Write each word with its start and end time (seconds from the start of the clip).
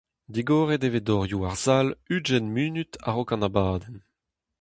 Digoret 0.33 0.83
e 0.87 0.89
vez 0.93 1.05
dorioù 1.07 1.41
ar 1.49 1.57
sal 1.63 1.87
ugent 2.13 2.51
munut 2.53 2.91
a-raok 3.07 3.31
an 3.35 3.45
abadenn. 3.47 3.97